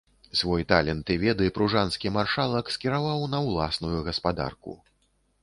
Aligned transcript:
Свой 0.37 0.61
талент 0.69 1.11
і 1.15 1.17
веды 1.23 1.49
пружанскі 1.57 2.13
маршалак 2.15 2.73
скіраваў 2.77 3.27
на 3.35 3.43
ўласную 3.51 3.97
гаспадарку. 4.11 4.77